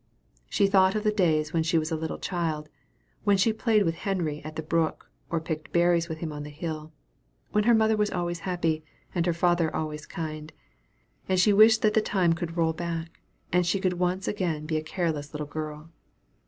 [0.49, 2.69] She thought of the days when she was a little child;
[3.23, 6.49] when she played with Henry at the brook, or picked berries with him on the
[6.49, 6.91] hill;
[7.51, 8.83] when her mother was always happy,
[9.13, 10.53] and her father always kind;
[11.29, 13.21] and she wished that the time could roll back,
[13.53, 15.91] and she could again be a careless little girl.